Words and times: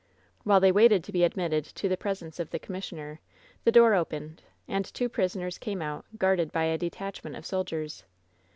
While 0.43 0.59
they 0.59 0.71
waited 0.71 1.03
to 1.03 1.11
be 1.11 1.23
admitted 1.23 1.63
to 1.63 1.87
the 1.87 1.95
presence 1.95 2.39
of 2.39 2.49
the 2.49 2.57
commissioner, 2.57 3.19
the 3.65 3.71
door 3.71 3.93
opened, 3.93 4.41
and 4.67 4.83
two 4.83 5.07
prisoners 5.07 5.59
came 5.59 5.79
out, 5.79 6.05
guarded 6.17 6.51
by 6.51 6.63
a 6.63 6.75
detachment 6.79 7.35
of 7.35 7.45
soldiers. 7.45 8.03